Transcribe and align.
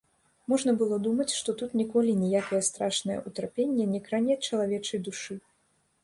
Можна 0.51 0.71
было 0.81 0.95
думаць, 1.07 1.33
што 1.39 1.53
тут 1.59 1.75
ніколі 1.81 2.15
ніякае 2.21 2.61
страшнае 2.69 3.17
ўтрапенне 3.29 3.85
не 3.93 3.99
кране 4.07 4.37
чалавечай 4.47 4.99
душы. 5.09 5.37